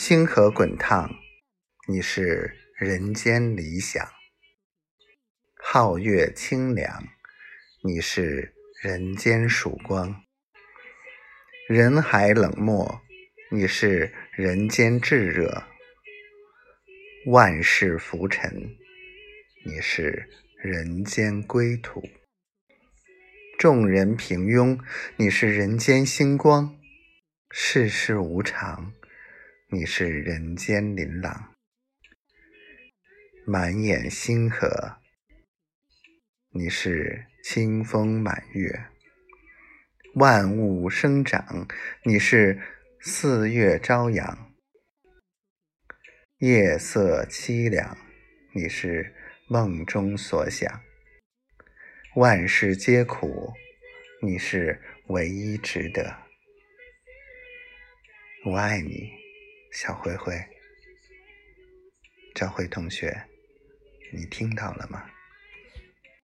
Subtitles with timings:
[0.00, 1.10] 星河滚烫，
[1.88, 4.06] 你是人间理想；
[5.56, 7.08] 皓月清凉，
[7.82, 10.22] 你是人间曙光；
[11.66, 13.00] 人海冷漠，
[13.50, 15.64] 你是人间炙热；
[17.26, 18.76] 万世浮沉，
[19.66, 20.30] 你是
[20.62, 22.00] 人间归途；
[23.58, 24.78] 众人平庸，
[25.16, 26.78] 你是人间星光；
[27.50, 28.92] 世事无常。
[29.70, 31.54] 你是人间琳琅，
[33.46, 34.96] 满眼星河；
[36.54, 38.86] 你是清风满月，
[40.14, 41.68] 万物生长；
[42.02, 42.58] 你是
[43.02, 44.54] 四月朝阳，
[46.38, 47.94] 夜色凄凉；
[48.54, 49.14] 你是
[49.48, 50.80] 梦中所想，
[52.16, 53.52] 万事皆苦；
[54.22, 56.22] 你是唯一值得。
[58.46, 59.27] 我爱你。
[59.70, 60.34] 小灰灰，
[62.34, 63.28] 赵辉同学，
[64.12, 65.10] 你听到了吗？